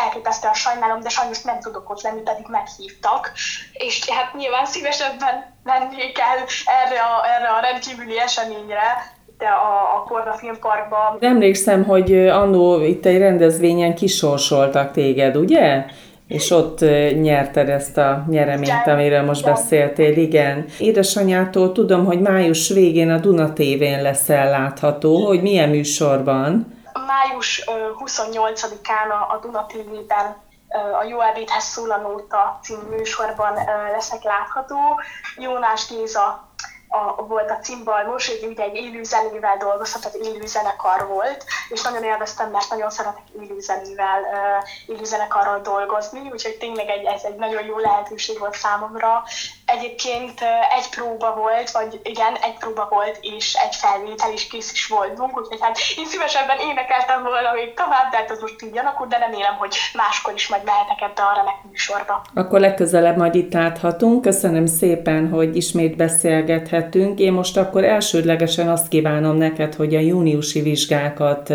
elképesztően 0.03 0.53
sajnálom, 0.53 0.99
de 1.01 1.09
sajnos 1.09 1.41
nem 1.41 1.59
tudok 1.59 1.89
ott 1.89 2.01
lenni, 2.01 2.21
pedig 2.21 2.45
meghívtak. 2.47 3.31
És 3.73 4.09
hát 4.09 4.33
nyilván 4.33 4.65
szívesebben 4.65 5.35
mennék 5.63 6.19
el 6.19 6.37
erre 6.81 6.99
a, 7.11 7.15
erre 7.35 7.49
a 7.57 7.59
rendkívüli 7.61 8.19
eseményre, 8.19 8.87
de 9.37 9.45
a, 9.45 9.95
a 9.97 10.03
Korda 10.07 10.33
Filmparkban. 10.33 11.17
Emlékszem, 11.19 11.83
hogy 11.83 12.27
annó 12.27 12.81
itt 12.81 13.05
egy 13.05 13.17
rendezvényen 13.17 13.95
kisorsoltak 13.95 14.91
téged, 14.91 15.35
ugye? 15.35 15.85
És 16.27 16.51
ott 16.51 16.79
nyerted 17.21 17.69
ezt 17.69 17.97
a 17.97 18.25
nyereményt, 18.29 18.87
amiről 18.87 19.21
most 19.21 19.45
beszéltél, 19.45 20.17
igen. 20.17 20.65
Édesanyától 20.79 21.71
tudom, 21.71 22.05
hogy 22.05 22.19
május 22.19 22.69
végén 22.69 23.09
a 23.09 23.17
Duna 23.17 23.53
TV-n 23.53 24.01
lesz 24.01 24.29
ellátható, 24.29 25.25
hogy 25.25 25.41
milyen 25.41 25.69
műsorban. 25.69 26.72
Május 26.93 27.63
28-án 28.05 29.27
a 29.29 29.37
Duna 29.37 29.65
TV-ben 29.65 30.41
a 30.99 31.03
Jó 31.03 31.21
ebédhez 31.21 31.63
szólanóta 31.63 32.59
című 32.63 32.95
műsorban 32.95 33.53
leszek 33.91 34.23
látható. 34.23 35.01
Jónás 35.37 35.87
Géza 35.87 36.51
a, 36.93 37.25
volt 37.25 37.49
a 37.51 37.59
cimbalmos, 37.59 38.27
hogy 38.27 38.49
ugye 38.51 38.63
egy 38.63 38.75
élő 38.75 39.03
zenével 39.03 39.57
dolgozhat, 39.57 40.01
tehát 40.01 40.17
élő 40.17 40.45
zenekar 40.45 41.07
volt, 41.07 41.45
és 41.69 41.81
nagyon 41.81 42.03
élveztem, 42.03 42.49
mert 42.49 42.69
nagyon 42.69 42.89
szeretek 42.89 43.23
élő 43.41 43.59
zenével, 43.59 44.21
élő 44.87 45.03
zenekarral 45.03 45.59
dolgozni, 45.59 46.29
úgyhogy 46.31 46.57
tényleg 46.57 46.89
egy, 46.89 47.05
ez 47.05 47.23
egy 47.23 47.35
nagyon 47.35 47.65
jó 47.65 47.77
lehetőség 47.77 48.39
volt 48.39 48.55
számomra. 48.55 49.23
Egyébként 49.75 50.37
egy 50.77 50.87
próba 50.95 51.29
volt, 51.43 51.69
vagy 51.71 51.99
igen, 52.03 52.33
egy 52.47 52.57
próba 52.59 52.87
volt, 52.95 53.17
és 53.21 53.53
egy 53.65 53.75
felvétel 53.75 54.31
is 54.33 54.47
kész 54.47 54.71
is 54.71 54.87
voltunk, 54.87 55.37
úgyhogy 55.39 55.61
hát 55.61 55.77
én 55.97 56.05
szívesebben 56.05 56.59
énekeltem 56.69 57.23
volna 57.23 57.51
még 57.59 57.73
tovább, 57.73 58.07
de 58.11 58.17
hát 58.17 58.31
az 58.31 58.41
most 58.41 58.61
így 58.63 58.77
akkor, 58.77 59.07
de 59.07 59.17
remélem, 59.17 59.55
hogy 59.57 59.75
máskor 59.93 60.33
is 60.33 60.47
majd 60.47 60.63
mehetek 60.63 61.01
ebbe 61.07 61.23
a 61.29 61.33
remek 61.35 61.59
műsorba. 61.69 62.15
Akkor 62.33 62.59
legközelebb 62.59 63.17
majd 63.17 63.35
itt 63.35 63.53
láthatunk. 63.53 64.21
Köszönöm 64.21 64.65
szépen, 64.65 65.29
hogy 65.29 65.55
ismét 65.55 65.95
beszélgethet 65.95 66.83
beszélgettünk. 66.83 67.19
Én 67.19 67.33
most 67.33 67.57
akkor 67.57 67.83
elsődlegesen 67.83 68.69
azt 68.69 68.87
kívánom 68.87 69.37
neked, 69.37 69.75
hogy 69.75 69.95
a 69.95 69.99
júniusi 69.99 70.61
vizsgákat 70.61 71.53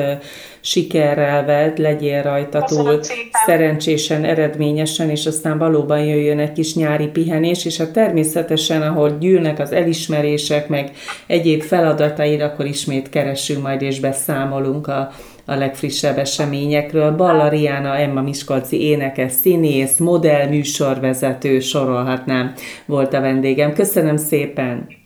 sikerrel 0.68 1.44
vedd, 1.44 1.80
legyél 1.80 2.22
rajta 2.22 2.62
túl 2.62 3.00
szerencsésen, 3.46 4.24
eredményesen, 4.24 5.10
és 5.10 5.26
aztán 5.26 5.58
valóban 5.58 6.04
jöjjön 6.04 6.38
egy 6.38 6.52
kis 6.52 6.74
nyári 6.74 7.06
pihenés, 7.06 7.64
és 7.64 7.76
hát 7.76 7.92
természetesen, 7.92 8.82
ahol 8.82 9.16
gyűlnek 9.18 9.58
az 9.58 9.72
elismerések, 9.72 10.68
meg 10.68 10.90
egyéb 11.26 11.62
feladataid, 11.62 12.40
akkor 12.40 12.66
ismét 12.66 13.08
keressünk 13.08 13.62
majd 13.62 13.82
és 13.82 14.00
beszámolunk 14.00 14.86
a 14.86 15.10
a 15.50 15.54
legfrissebb 15.54 16.18
eseményekről. 16.18 17.10
Ballariana 17.10 17.96
Emma 17.96 18.20
Miskolci 18.20 18.82
énekes, 18.82 19.32
színész, 19.32 19.98
modell, 19.98 20.48
műsorvezető, 20.48 21.60
sorolhatnám, 21.60 22.52
volt 22.86 23.14
a 23.14 23.20
vendégem. 23.20 23.72
Köszönöm 23.72 24.16
szépen! 24.16 24.97